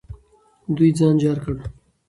دوی 0.75 0.89
ځان 0.99 1.15
جار 1.21 1.37
کړ. 1.43 1.55